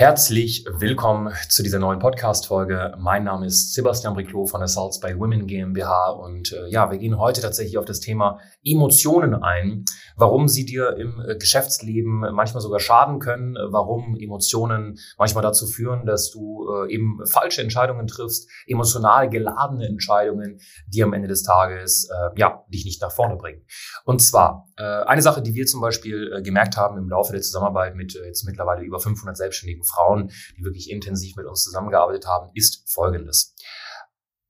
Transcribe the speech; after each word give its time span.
Herzlich 0.00 0.64
willkommen 0.78 1.30
zu 1.50 1.62
dieser 1.62 1.78
neuen 1.78 1.98
Podcast-Folge. 1.98 2.94
Mein 2.98 3.24
Name 3.24 3.44
ist 3.44 3.74
Sebastian 3.74 4.14
Briclot 4.14 4.48
von 4.48 4.66
Salz 4.66 4.98
by 4.98 5.08
Women 5.18 5.46
GmbH 5.46 6.12
und 6.12 6.54
äh, 6.54 6.68
ja, 6.70 6.90
wir 6.90 6.96
gehen 6.96 7.18
heute 7.18 7.42
tatsächlich 7.42 7.76
auf 7.76 7.84
das 7.84 8.00
Thema 8.00 8.40
Emotionen 8.64 9.34
ein, 9.34 9.84
warum 10.16 10.48
sie 10.48 10.64
dir 10.64 10.96
im 10.96 11.22
äh, 11.28 11.36
Geschäftsleben 11.36 12.20
manchmal 12.32 12.62
sogar 12.62 12.80
schaden 12.80 13.18
können, 13.18 13.56
warum 13.68 14.16
Emotionen 14.18 14.98
manchmal 15.18 15.42
dazu 15.42 15.66
führen, 15.66 16.06
dass 16.06 16.30
du 16.30 16.66
äh, 16.70 16.94
eben 16.94 17.18
falsche 17.30 17.60
Entscheidungen 17.60 18.06
triffst, 18.06 18.48
emotional 18.66 19.28
geladene 19.28 19.86
Entscheidungen, 19.86 20.60
die 20.86 21.02
am 21.02 21.12
Ende 21.12 21.28
des 21.28 21.42
Tages 21.42 22.08
äh, 22.10 22.40
ja 22.40 22.64
dich 22.72 22.86
nicht 22.86 23.02
nach 23.02 23.12
vorne 23.12 23.36
bringen. 23.36 23.66
Und 24.04 24.20
zwar 24.20 24.66
äh, 24.76 24.82
eine 24.82 25.22
Sache, 25.22 25.42
die 25.42 25.54
wir 25.54 25.66
zum 25.66 25.80
Beispiel 25.80 26.32
äh, 26.32 26.42
gemerkt 26.42 26.76
haben 26.76 26.98
im 26.98 27.08
Laufe 27.08 27.32
der 27.32 27.42
Zusammenarbeit 27.42 27.94
mit 27.94 28.14
jetzt 28.14 28.44
mittlerweile 28.44 28.82
über 28.82 29.00
500 29.00 29.36
Selbstständigen 29.36 29.84
Frauen, 29.84 30.30
die 30.56 30.64
wirklich 30.64 30.90
intensiv 30.90 31.36
mit 31.36 31.46
uns 31.46 31.62
zusammengearbeitet 31.62 32.26
haben, 32.26 32.50
ist 32.54 32.90
folgendes. 32.92 33.54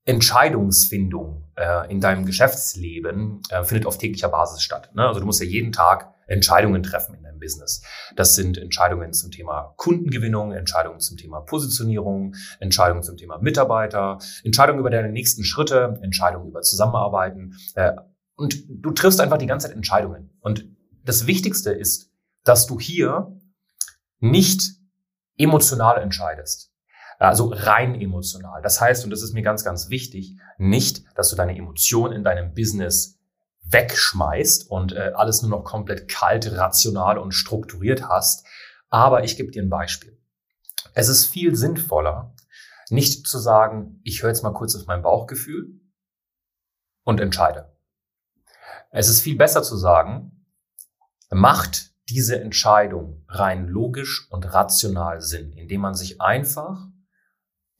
Entscheidungsfindung 0.05 1.51
äh, 1.55 1.91
in 1.91 2.01
deinem 2.01 2.25
Geschäftsleben 2.25 3.41
äh, 3.49 3.63
findet 3.63 3.85
auf 3.85 3.97
täglicher 3.97 4.29
Basis 4.29 4.63
statt. 4.63 4.89
Ne? 4.95 5.07
Also 5.07 5.19
du 5.19 5.25
musst 5.25 5.41
ja 5.41 5.45
jeden 5.45 5.71
Tag 5.71 6.11
Entscheidungen 6.25 6.81
treffen 6.81 7.13
in 7.15 7.23
deinem 7.23 7.39
Business. 7.39 7.83
Das 8.15 8.35
sind 8.35 8.57
Entscheidungen 8.57 9.13
zum 9.13 9.31
Thema 9.31 9.73
Kundengewinnung, 9.77 10.53
Entscheidungen 10.53 10.99
zum 10.99 11.17
Thema 11.17 11.41
Positionierung, 11.41 12.35
Entscheidungen 12.59 13.03
zum 13.03 13.17
Thema 13.17 13.37
Mitarbeiter, 13.39 14.17
Entscheidungen 14.43 14.79
über 14.79 14.89
deine 14.89 15.09
nächsten 15.09 15.43
Schritte, 15.43 15.99
Entscheidungen 16.01 16.47
über 16.47 16.61
Zusammenarbeiten. 16.61 17.57
Äh, 17.75 17.91
und 18.41 18.63
du 18.67 18.91
triffst 18.91 19.21
einfach 19.21 19.37
die 19.37 19.45
ganze 19.45 19.67
Zeit 19.67 19.75
Entscheidungen. 19.75 20.31
Und 20.39 20.65
das 21.05 21.27
Wichtigste 21.27 21.71
ist, 21.71 22.11
dass 22.43 22.65
du 22.65 22.79
hier 22.79 23.39
nicht 24.19 24.63
emotional 25.37 26.01
entscheidest. 26.01 26.73
Also 27.19 27.51
rein 27.53 27.93
emotional. 28.01 28.63
Das 28.63 28.81
heißt, 28.81 29.03
und 29.03 29.11
das 29.11 29.21
ist 29.21 29.33
mir 29.33 29.43
ganz, 29.43 29.63
ganz 29.63 29.91
wichtig, 29.91 30.37
nicht, 30.57 31.03
dass 31.15 31.29
du 31.29 31.35
deine 31.35 31.55
Emotionen 31.55 32.15
in 32.15 32.23
deinem 32.23 32.55
Business 32.55 33.19
wegschmeißt 33.61 34.71
und 34.71 34.93
äh, 34.93 35.11
alles 35.13 35.43
nur 35.43 35.51
noch 35.51 35.63
komplett 35.63 36.07
kalt, 36.07 36.51
rational 36.51 37.19
und 37.19 37.33
strukturiert 37.33 38.09
hast. 38.09 38.43
Aber 38.89 39.23
ich 39.23 39.37
gebe 39.37 39.51
dir 39.51 39.61
ein 39.61 39.69
Beispiel. 39.69 40.17
Es 40.95 41.09
ist 41.09 41.27
viel 41.27 41.55
sinnvoller, 41.55 42.33
nicht 42.89 43.27
zu 43.27 43.37
sagen, 43.37 43.99
ich 44.03 44.23
höre 44.23 44.31
jetzt 44.31 44.41
mal 44.41 44.53
kurz 44.53 44.75
auf 44.75 44.87
mein 44.87 45.03
Bauchgefühl 45.03 45.79
und 47.03 47.19
entscheide. 47.19 47.70
Es 48.91 49.07
ist 49.07 49.21
viel 49.21 49.37
besser 49.37 49.63
zu 49.63 49.77
sagen, 49.77 50.45
macht 51.29 51.91
diese 52.09 52.39
Entscheidung 52.39 53.23
rein 53.29 53.67
logisch 53.67 54.27
und 54.31 54.53
rational 54.53 55.21
Sinn, 55.21 55.53
indem 55.53 55.81
man 55.81 55.93
sich 55.93 56.19
einfach 56.19 56.87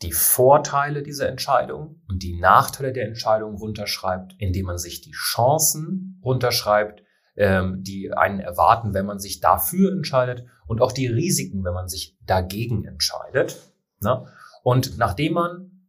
die 0.02 0.14
Vorteile 0.14 1.04
dieser 1.04 1.30
Entscheidung 1.30 2.02
und 2.08 2.24
die 2.24 2.40
Nachteile 2.40 2.94
der 2.94 3.06
Entscheidung 3.06 3.56
runterschreibt, 3.58 4.36
indem 4.40 4.68
man 4.68 4.78
sich 4.78 5.02
die 5.02 5.12
Chancen 5.12 6.20
runterschreibt, 6.24 7.04
ähm, 7.36 7.84
die 7.84 8.12
einen 8.14 8.40
erwarten, 8.40 8.94
wenn 8.94 9.06
man 9.06 9.20
sich 9.20 9.42
dafür 9.42 9.92
entscheidet 9.92 10.46
und 10.66 10.82
auch 10.82 10.92
die 10.92 11.08
Risiken, 11.08 11.64
wenn 11.64 11.74
man 11.74 11.88
sich 11.88 12.18
dagegen 12.26 12.86
entscheidet. 12.86 13.60
Ne? 14.00 14.26
Und 14.64 14.98
nachdem 14.98 15.34
man 15.34 15.88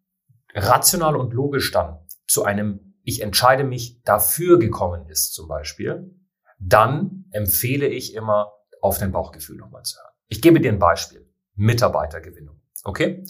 rational 0.55 1.17
und 1.17 1.33
logisch 1.33 1.71
dann 1.71 1.99
zu 2.27 2.45
einem 2.45 2.92
Ich 3.05 3.23
entscheide 3.23 3.65
mich 3.65 4.03
dafür 4.03 4.59
gekommen 4.59 5.09
ist 5.09 5.35
zum 5.35 5.49
Beispiel, 5.49 6.15
dann 6.59 7.25
empfehle 7.31 7.89
ich 7.89 8.15
immer, 8.15 8.53
auf 8.81 8.99
dein 8.99 9.13
Bauchgefühl 9.13 9.57
nochmal 9.57 9.85
zu 9.85 9.97
hören. 9.99 10.13
Ich 10.29 10.43
gebe 10.43 10.61
dir 10.61 10.73
ein 10.73 10.79
Beispiel. 10.79 11.29
Mitarbeitergewinnung. 11.55 12.61
Okay? 12.85 13.25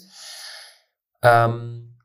Ähm, 1.21 1.99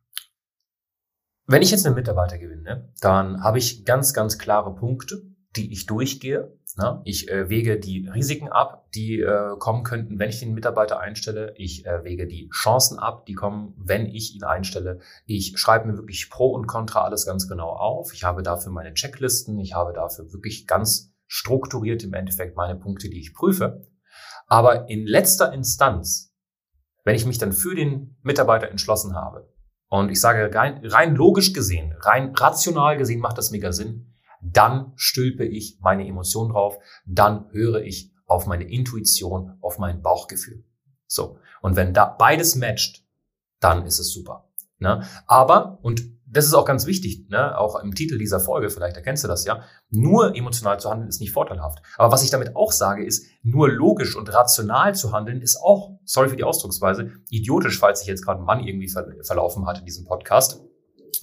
wenn 1.47 1.63
ich 1.63 1.71
jetzt 1.71 1.87
einen 1.87 1.95
Mitarbeiter 1.95 2.39
gewinne, 2.39 2.93
dann 3.01 3.43
habe 3.43 3.59
ich 3.59 3.85
ganz, 3.85 4.13
ganz 4.13 4.39
klare 4.39 4.75
Punkte, 4.75 5.23
die 5.57 5.73
ich 5.73 5.87
durchgehe. 5.87 6.58
Ne? 6.79 7.03
Ich 7.05 7.29
äh, 7.29 7.49
wege 7.49 7.81
die 7.81 8.09
Risiken 8.09 8.49
ab, 8.49 8.87
die 8.95 9.21
äh, 9.21 9.57
kommen 9.59 9.83
könnten, 9.83 10.21
wenn 10.21 10.29
ich 10.29 10.39
den 10.39 10.55
Mitarbeiter 10.55 11.01
einstelle. 11.01 11.53
Ich 11.57 11.85
äh, 11.85 12.05
wege 12.05 12.29
die 12.29 12.49
Chancen 12.51 13.01
ab, 13.01 13.27
die 13.27 13.35
kommen, 13.35 13.75
wenn 13.77 14.07
ich 14.07 14.37
ihn 14.37 14.45
einstelle. 14.45 15.01
Ich 15.27 15.59
schreibe 15.59 15.89
mir 15.89 15.97
wirklich 15.97 16.31
Pro 16.31 16.51
und 16.53 16.69
Contra 16.69 17.03
alles 17.03 17.27
ganz 17.27 17.49
genau 17.49 17.71
auf. 17.71 18.15
Ich 18.15 18.23
habe 18.23 18.45
dafür 18.45 18.71
meine 18.71 18.95
Checklisten. 18.95 19.59
Ich 19.59 19.75
habe 19.75 19.93
dafür 19.93 20.33
wirklich 20.33 20.69
ganz 20.69 21.13
strukturiert 21.27 22.05
im 22.05 22.15
Endeffekt 22.15 22.57
meine 22.57 22.79
Punkte, 22.79 23.11
die 23.11 23.19
ich 23.19 23.35
prüfe. 23.35 23.85
Aber 24.47 24.89
in 24.89 25.05
letzter 25.05 25.53
Instanz, 25.53 26.33
wenn 27.03 27.17
ich 27.17 27.27
mich 27.27 27.39
dann 27.39 27.53
für 27.53 27.75
den 27.75 28.17
Mitarbeiter 28.23 28.71
entschlossen 28.71 29.17
habe 29.17 29.53
und 29.89 30.11
ich 30.11 30.21
sage 30.21 30.55
rein, 30.55 30.81
rein 30.85 31.17
logisch 31.17 31.53
gesehen, 31.53 31.93
rein 32.03 32.33
rational 32.37 32.97
gesehen 32.97 33.21
macht 33.21 33.37
das 33.37 33.51
mega 33.51 33.73
Sinn, 33.73 34.15
dann 34.53 34.93
stülpe 34.97 35.45
ich 35.45 35.79
meine 35.81 36.07
Emotionen 36.07 36.53
drauf, 36.53 36.79
dann 37.07 37.51
höre 37.53 37.83
ich 37.83 38.13
auf 38.27 38.47
meine 38.47 38.65
Intuition, 38.65 39.57
auf 39.61 39.79
mein 39.79 40.03
Bauchgefühl. 40.03 40.65
So. 41.07 41.39
Und 41.63 41.77
wenn 41.77 41.95
da 41.95 42.05
beides 42.05 42.55
matcht, 42.55 43.05
dann 43.61 43.85
ist 43.87 43.99
es 43.99 44.13
super. 44.13 44.49
Ne? 44.79 45.03
Aber, 45.27 45.79
und 45.83 46.03
das 46.31 46.45
ist 46.45 46.55
auch 46.55 46.67
ganz 46.67 46.87
wichtig, 46.87 47.29
ne? 47.31 47.59
auch 47.59 47.83
im 47.83 47.95
Titel 47.95 48.19
dieser 48.19 48.39
Folge, 48.39 48.69
vielleicht 48.69 48.97
erkennst 48.97 49.25
du 49.25 49.29
das 49.29 49.45
ja, 49.47 49.63
nur 49.89 50.37
emotional 50.37 50.79
zu 50.79 50.91
handeln 50.91 51.09
ist 51.09 51.21
nicht 51.21 51.33
vorteilhaft. 51.33 51.81
Aber 51.97 52.13
was 52.13 52.23
ich 52.23 52.31
damit 52.31 52.55
auch 52.55 52.71
sage, 52.71 53.05
ist, 53.05 53.27
nur 53.43 53.69
logisch 53.71 54.15
und 54.15 54.33
rational 54.33 54.95
zu 54.95 55.13
handeln 55.13 55.41
ist 55.41 55.57
auch, 55.57 55.99
sorry 56.05 56.29
für 56.29 56.37
die 56.37 56.45
Ausdrucksweise, 56.45 57.13
idiotisch, 57.31 57.79
falls 57.79 58.01
sich 58.01 58.09
jetzt 58.09 58.25
gerade 58.25 58.41
ein 58.41 58.45
Mann 58.45 58.61
irgendwie 58.61 58.89
ver 58.89 59.07
verlaufen 59.23 59.67
hat 59.67 59.79
in 59.79 59.87
diesem 59.87 60.05
Podcast. 60.05 60.61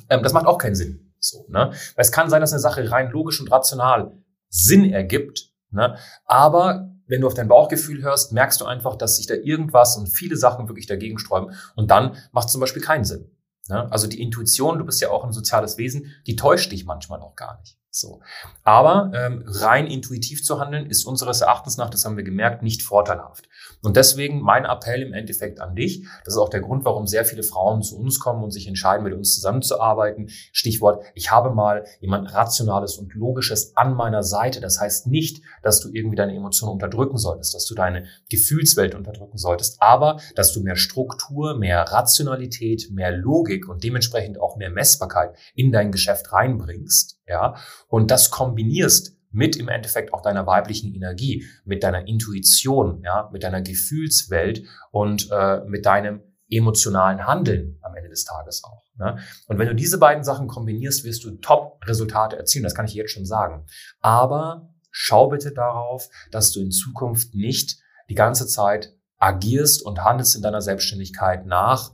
Ähm, 0.10 0.24
das 0.24 0.34
macht 0.34 0.48
auch 0.48 0.58
keinen 0.58 0.76
Sinn. 0.76 1.05
So, 1.28 1.46
ne? 1.50 1.72
Weil 1.72 2.02
es 2.04 2.12
kann 2.12 2.30
sein, 2.30 2.42
dass 2.42 2.52
eine 2.52 2.60
Sache 2.60 2.92
rein 2.92 3.10
logisch 3.12 3.40
und 3.42 3.52
rational 3.52 4.12
Sinn 4.50 4.94
ergibt, 4.94 5.52
ne? 5.72 5.98
aber 6.26 6.92
wenn 7.08 7.22
du 7.22 7.28
auf 7.28 7.34
dein 7.34 7.48
Bauchgefühl 7.48 8.02
hörst, 8.02 8.32
merkst 8.32 8.62
du 8.62 8.66
einfach, 8.66 8.96
dass 8.96 9.18
sich 9.18 9.28
da 9.28 9.36
irgendwas 9.36 9.98
und 9.98 10.08
viele 10.08 10.38
Sachen 10.38 10.68
wirklich 10.68 10.88
dagegen 10.88 11.20
sträuben 11.20 11.56
und 11.76 11.92
dann 11.92 12.16
macht 12.32 12.50
zum 12.50 12.62
Beispiel 12.62 12.82
keinen 12.82 13.04
Sinn. 13.04 13.30
Ne? 13.68 13.92
Also 13.92 14.08
die 14.08 14.22
Intuition, 14.22 14.78
du 14.80 14.86
bist 14.86 15.02
ja 15.02 15.10
auch 15.10 15.24
ein 15.24 15.32
soziales 15.32 15.78
Wesen, 15.78 16.12
die 16.28 16.36
täuscht 16.36 16.72
dich 16.72 16.86
manchmal 16.86 17.22
auch 17.22 17.36
gar 17.36 17.60
nicht. 17.60 17.78
So. 17.96 18.20
Aber 18.66 19.12
ähm, 19.16 19.46
rein 19.48 19.88
intuitiv 19.88 20.44
zu 20.44 20.60
handeln, 20.60 20.88
ist 20.88 21.06
unseres 21.06 21.40
Erachtens 21.40 21.78
nach, 21.78 21.90
das 21.90 22.04
haben 22.04 22.18
wir 22.18 22.26
gemerkt, 22.26 22.62
nicht 22.62 22.84
vorteilhaft. 22.84 23.48
Und 23.82 23.96
deswegen 23.96 24.42
mein 24.42 24.66
Appell 24.66 25.02
im 25.02 25.14
Endeffekt 25.14 25.62
an 25.62 25.76
dich, 25.76 26.06
das 26.26 26.34
ist 26.34 26.38
auch 26.38 26.50
der 26.50 26.60
Grund, 26.60 26.84
warum 26.84 27.08
sehr 27.08 27.24
viele 27.24 27.44
Frauen 27.44 27.84
zu 27.84 27.98
uns 27.98 28.20
kommen 28.20 28.44
und 28.44 28.52
sich 28.52 28.68
entscheiden, 28.68 29.06
mit 29.06 29.14
uns 29.14 29.34
zusammenzuarbeiten. 29.36 30.30
Stichwort, 30.52 31.06
ich 31.14 31.32
habe 31.32 31.52
mal 31.52 31.86
jemand 32.02 32.34
Rationales 32.34 32.98
und 32.98 33.14
Logisches 33.14 33.78
an 33.78 33.94
meiner 33.94 34.24
Seite. 34.24 34.60
Das 34.60 34.82
heißt 34.82 35.08
nicht, 35.08 35.42
dass 35.64 35.80
du 35.80 35.90
irgendwie 35.90 36.18
deine 36.18 36.36
Emotionen 36.36 36.74
unterdrücken 36.74 37.18
solltest, 37.18 37.56
dass 37.56 37.66
du 37.66 37.76
deine 37.76 38.08
Gefühlswelt 38.30 38.94
unterdrücken 38.94 39.38
solltest, 39.38 39.82
aber 39.82 40.20
dass 40.36 40.52
du 40.52 40.62
mehr 40.62 40.76
Struktur, 40.76 41.56
mehr 41.58 41.84
Rationalität, 41.84 42.90
mehr 42.92 43.12
Logik 43.12 43.70
und 43.70 43.86
dementsprechend 43.86 44.38
auch 44.42 44.58
mehr 44.58 44.70
Messbarkeit 44.70 45.34
in 45.54 45.72
dein 45.72 45.94
Geschäft 45.94 46.34
reinbringst, 46.34 47.20
ja, 47.28 47.56
und 47.88 48.12
das 48.12 48.32
kombinierst 48.32 49.16
mit 49.32 49.58
im 49.58 49.68
Endeffekt 49.68 50.14
auch 50.14 50.22
deiner 50.22 50.48
weiblichen 50.48 50.94
Energie, 50.94 51.46
mit 51.66 51.84
deiner 51.84 52.08
Intuition, 52.08 53.02
ja, 53.04 53.30
mit 53.34 53.44
deiner 53.44 53.62
Gefühlswelt 53.62 54.64
und 54.92 55.30
äh, 55.32 55.62
mit 55.66 55.86
deinem 55.86 56.22
emotionalen 56.50 57.26
Handeln 57.26 57.78
am 57.82 57.96
Ende 57.96 58.10
des 58.10 58.24
Tages 58.24 58.64
auch. 58.64 58.84
Ne? 58.98 59.18
Und 59.48 59.58
wenn 59.58 59.68
du 59.68 59.76
diese 59.76 59.98
beiden 59.98 60.24
Sachen 60.24 60.48
kombinierst, 60.48 61.04
wirst 61.04 61.24
du 61.24 61.32
Top-Resultate 61.38 62.38
erzielen. 62.38 62.64
Das 62.64 62.76
kann 62.76 62.86
ich 62.86 62.94
jetzt 62.94 63.12
schon 63.12 63.26
sagen. 63.26 63.66
Aber 64.00 64.70
schau 64.92 65.30
bitte 65.30 65.52
darauf, 65.52 66.08
dass 66.32 66.52
du 66.52 66.62
in 66.62 66.72
Zukunft 66.72 67.34
nicht 67.34 67.80
die 68.10 68.16
ganze 68.16 68.48
Zeit 68.48 68.96
agierst 69.18 69.84
und 69.84 70.04
handelst 70.04 70.36
in 70.36 70.42
deiner 70.42 70.62
Selbstständigkeit 70.62 71.46
nach 71.46 71.94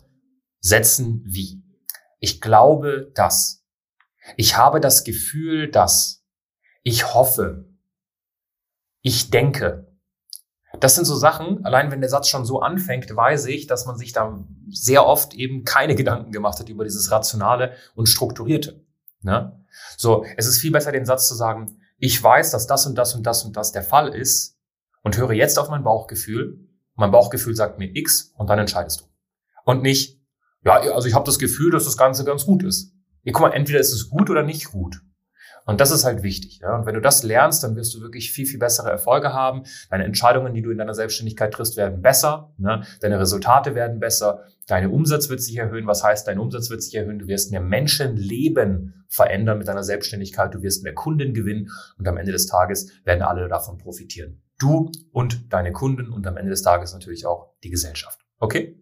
Sätzen 0.59 1.23
wie. 1.25 1.63
Ich 2.19 2.41
glaube, 2.41 3.11
dass. 3.15 3.60
Ich 4.37 4.57
habe 4.57 4.79
das 4.79 5.03
Gefühl, 5.03 5.69
dass 5.69 6.23
ich 6.83 7.13
hoffe, 7.13 7.65
ich 9.01 9.29
denke. 9.29 9.87
Das 10.79 10.95
sind 10.95 11.05
so 11.05 11.15
Sachen, 11.15 11.65
allein 11.65 11.91
wenn 11.91 12.01
der 12.01 12.09
Satz 12.09 12.29
schon 12.29 12.45
so 12.45 12.61
anfängt, 12.61 13.13
weiß 13.13 13.47
ich, 13.47 13.67
dass 13.67 13.85
man 13.85 13.97
sich 13.97 14.13
da 14.13 14.43
sehr 14.69 15.05
oft 15.05 15.33
eben 15.33 15.63
keine 15.63 15.95
Gedanken 15.95 16.31
gemacht 16.31 16.59
hat 16.59 16.69
über 16.69 16.85
dieses 16.85 17.11
Rationale 17.11 17.73
und 17.93 18.07
Strukturierte. 18.07 18.85
Ne? 19.21 19.65
So, 19.97 20.25
es 20.37 20.47
ist 20.47 20.59
viel 20.59 20.71
besser, 20.71 20.91
den 20.91 21.05
Satz 21.05 21.27
zu 21.27 21.35
sagen, 21.35 21.77
ich 21.97 22.21
weiß, 22.21 22.51
dass 22.51 22.67
das 22.67 22.85
und 22.87 22.95
das 22.95 23.15
und 23.15 23.23
das 23.23 23.43
und 23.43 23.55
das 23.57 23.71
der 23.71 23.83
Fall 23.83 24.09
ist 24.15 24.57
und 25.03 25.17
höre 25.17 25.33
jetzt 25.33 25.59
auf 25.59 25.69
mein 25.69 25.83
Bauchgefühl. 25.83 26.67
Mein 26.95 27.11
Bauchgefühl 27.11 27.55
sagt 27.55 27.77
mir 27.77 27.95
X 27.95 28.33
und 28.37 28.49
dann 28.49 28.59
entscheidest 28.59 29.01
du. 29.01 29.05
Und 29.65 29.83
nicht, 29.83 30.19
ja, 30.63 30.79
also 30.93 31.07
ich 31.07 31.13
habe 31.13 31.25
das 31.25 31.37
Gefühl, 31.37 31.71
dass 31.71 31.85
das 31.85 31.97
Ganze 31.97 32.25
ganz 32.25 32.45
gut 32.45 32.63
ist. 32.63 32.93
Ja, 33.23 33.31
guck 33.33 33.41
mal, 33.41 33.53
entweder 33.53 33.79
ist 33.79 33.93
es 33.93 34.09
gut 34.09 34.29
oder 34.29 34.43
nicht 34.43 34.71
gut. 34.71 35.01
Und 35.65 35.79
das 35.79 35.91
ist 35.91 36.03
halt 36.03 36.23
wichtig. 36.23 36.59
Ja? 36.61 36.75
Und 36.75 36.85
wenn 36.85 36.95
du 36.95 37.01
das 37.01 37.23
lernst, 37.23 37.63
dann 37.63 37.75
wirst 37.75 37.93
du 37.93 38.01
wirklich 38.01 38.31
viel, 38.31 38.45
viel 38.45 38.59
bessere 38.59 38.89
Erfolge 38.89 39.33
haben. 39.33 39.63
Deine 39.89 40.05
Entscheidungen, 40.05 40.53
die 40.53 40.61
du 40.61 40.71
in 40.71 40.77
deiner 40.77 40.93
Selbstständigkeit 40.93 41.53
triffst, 41.53 41.77
werden 41.77 42.01
besser. 42.01 42.53
Ne? 42.57 42.83
Deine 43.01 43.19
Resultate 43.19 43.75
werden 43.75 43.99
besser. 43.99 44.43
Deine 44.67 44.89
Umsatz 44.89 45.29
wird 45.29 45.41
sich 45.41 45.57
erhöhen. 45.57 45.85
Was 45.87 46.03
heißt, 46.03 46.27
dein 46.27 46.39
Umsatz 46.39 46.69
wird 46.69 46.81
sich 46.81 46.95
erhöhen? 46.95 47.19
Du 47.19 47.27
wirst 47.27 47.51
mehr 47.51 47.61
Menschenleben 47.61 49.05
verändern 49.07 49.59
mit 49.59 49.67
deiner 49.67 49.83
Selbstständigkeit. 49.83 50.53
Du 50.53 50.63
wirst 50.63 50.83
mehr 50.83 50.95
Kunden 50.95 51.33
gewinnen. 51.33 51.69
Und 51.97 52.07
am 52.07 52.17
Ende 52.17 52.31
des 52.31 52.47
Tages 52.47 52.91
werden 53.03 53.21
alle 53.21 53.47
davon 53.47 53.77
profitieren. 53.77 54.41
Du 54.57 54.91
und 55.11 55.53
deine 55.53 55.71
Kunden 55.71 56.11
und 56.11 56.25
am 56.27 56.37
Ende 56.37 56.51
des 56.51 56.61
Tages 56.61 56.93
natürlich 56.93 57.25
auch 57.25 57.53
die 57.63 57.69
Gesellschaft. 57.69 58.19
Okay? 58.39 58.79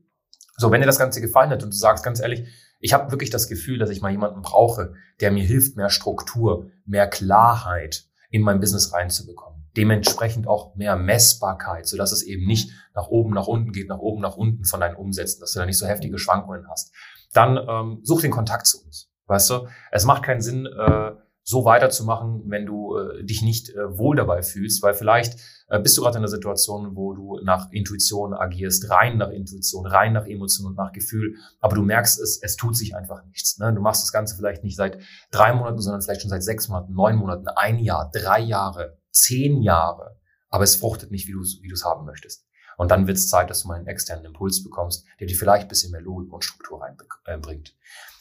So, 0.57 0.71
wenn 0.71 0.81
dir 0.81 0.87
das 0.87 0.99
Ganze 0.99 1.21
gefallen 1.21 1.51
hat 1.51 1.63
und 1.63 1.73
du 1.73 1.77
sagst 1.77 2.03
ganz 2.03 2.19
ehrlich, 2.19 2.47
ich 2.79 2.93
habe 2.93 3.11
wirklich 3.11 3.29
das 3.29 3.47
Gefühl, 3.47 3.77
dass 3.77 3.89
ich 3.89 4.01
mal 4.01 4.11
jemanden 4.11 4.41
brauche, 4.41 4.93
der 5.19 5.31
mir 5.31 5.43
hilft, 5.43 5.75
mehr 5.75 5.89
Struktur, 5.89 6.71
mehr 6.85 7.07
Klarheit 7.07 8.05
in 8.29 8.41
mein 8.41 8.59
Business 8.59 8.93
reinzubekommen. 8.93 9.69
Dementsprechend 9.75 10.47
auch 10.47 10.75
mehr 10.75 10.95
Messbarkeit, 10.95 11.87
sodass 11.87 12.11
es 12.11 12.23
eben 12.23 12.45
nicht 12.45 12.71
nach 12.95 13.07
oben, 13.07 13.33
nach 13.33 13.47
unten 13.47 13.71
geht, 13.71 13.87
nach 13.87 13.99
oben, 13.99 14.21
nach 14.21 14.35
unten 14.35 14.65
von 14.65 14.79
deinen 14.79 14.95
Umsätzen, 14.95 15.39
dass 15.41 15.53
du 15.53 15.59
da 15.59 15.65
nicht 15.65 15.77
so 15.77 15.85
heftige 15.85 16.17
Schwankungen 16.17 16.67
hast. 16.69 16.93
Dann 17.33 17.57
ähm, 17.57 17.99
such 18.03 18.21
den 18.21 18.31
Kontakt 18.31 18.65
zu 18.65 18.83
uns. 18.83 19.11
Weißt 19.27 19.49
du, 19.49 19.67
es 19.91 20.05
macht 20.05 20.23
keinen 20.23 20.41
Sinn, 20.41 20.65
äh, 20.65 21.11
so 21.49 21.65
weiterzumachen, 21.65 22.43
wenn 22.45 22.67
du 22.67 22.95
äh, 22.95 23.23
dich 23.23 23.41
nicht 23.41 23.69
äh, 23.69 23.97
wohl 23.97 24.15
dabei 24.15 24.43
fühlst, 24.43 24.83
weil 24.83 24.93
vielleicht 24.93 25.39
äh, 25.67 25.79
bist 25.79 25.97
du 25.97 26.03
gerade 26.03 26.17
in 26.17 26.19
einer 26.19 26.27
Situation, 26.27 26.95
wo 26.95 27.13
du 27.13 27.39
nach 27.43 27.71
Intuition 27.71 28.35
agierst, 28.35 28.91
rein 28.91 29.17
nach 29.17 29.29
Intuition, 29.29 29.87
rein 29.87 30.13
nach 30.13 30.27
Emotion 30.27 30.67
und 30.67 30.77
nach 30.77 30.91
Gefühl, 30.91 31.37
aber 31.59 31.73
du 31.73 31.81
merkst 31.81 32.19
es, 32.19 32.39
es 32.43 32.55
tut 32.55 32.77
sich 32.77 32.95
einfach 32.95 33.25
nichts. 33.25 33.57
Ne? 33.57 33.73
Du 33.73 33.81
machst 33.81 34.03
das 34.03 34.11
Ganze 34.11 34.35
vielleicht 34.35 34.63
nicht 34.63 34.75
seit 34.75 34.99
drei 35.31 35.51
Monaten, 35.53 35.81
sondern 35.81 36.03
vielleicht 36.03 36.21
schon 36.21 36.29
seit 36.29 36.43
sechs 36.43 36.67
Monaten, 36.67 36.93
neun 36.93 37.15
Monaten, 37.15 37.47
ein 37.47 37.79
Jahr, 37.79 38.11
drei 38.13 38.41
Jahre, 38.41 38.99
zehn 39.09 39.63
Jahre, 39.63 40.19
aber 40.49 40.63
es 40.63 40.75
fruchtet 40.75 41.09
nicht, 41.09 41.27
wie 41.27 41.31
du 41.31 41.39
wie 41.39 41.71
es 41.71 41.83
haben 41.83 42.05
möchtest. 42.05 42.45
Und 42.77 42.91
dann 42.91 43.07
wird 43.07 43.17
es 43.17 43.27
Zeit, 43.27 43.49
dass 43.49 43.63
du 43.63 43.69
mal 43.69 43.73
einen 43.73 43.87
externen 43.87 44.25
Impuls 44.25 44.63
bekommst, 44.63 45.03
der 45.19 45.25
dir 45.25 45.35
vielleicht 45.35 45.63
ein 45.63 45.67
bisschen 45.67 45.91
mehr 45.91 46.01
Logik 46.01 46.31
und 46.31 46.43
Struktur 46.43 46.79
reinbringt. 47.25 47.75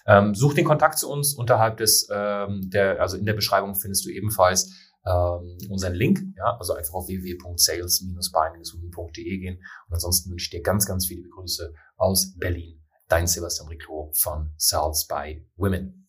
Ähm, 0.09 0.35
such 0.35 0.55
den 0.55 0.65
Kontakt 0.65 0.99
zu 0.99 1.11
uns 1.11 1.35
unterhalb 1.35 1.77
des, 1.77 2.09
ähm, 2.11 2.71
der, 2.71 2.99
also 3.01 3.19
in 3.19 3.27
der 3.27 3.35
Beschreibung 3.35 3.75
findest 3.75 4.07
du 4.07 4.11
ebenfalls 4.11 4.73
ähm, 5.07 5.59
unseren 5.69 5.95
Link, 5.95 6.21
ja, 6.37 6.57
also 6.59 6.75
einfach 6.75 6.95
auf 6.95 7.07
www.sales-by-women.de 7.09 9.39
gehen. 9.39 9.63
Und 9.87 9.95
ansonsten 9.95 10.31
wünsche 10.31 10.47
ich 10.47 10.51
dir 10.51 10.63
ganz, 10.63 10.87
ganz 10.87 11.07
viele 11.07 11.29
Grüße 11.29 11.73
aus 11.97 12.35
Berlin. 12.37 12.83
Dein 13.09 13.27
Sebastian 13.27 13.69
Riclo 13.69 14.11
von 14.15 14.53
Sales 14.57 15.07
by 15.07 15.47
Women. 15.57 16.07